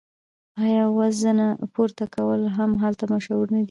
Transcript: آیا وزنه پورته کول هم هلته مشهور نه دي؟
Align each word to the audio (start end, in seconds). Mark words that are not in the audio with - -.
آیا 0.63 0.85
وزنه 0.99 1.47
پورته 1.73 2.05
کول 2.15 2.41
هم 2.57 2.71
هلته 2.83 3.03
مشهور 3.13 3.45
نه 3.53 3.57
دي؟ 3.57 3.59